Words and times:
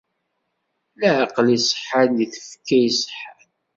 Leɛqel 0.99 1.47
iṣeḥḥan 1.57 2.09
deg 2.19 2.29
tfekka 2.33 2.77
iṣeḥḥan. 2.89 3.41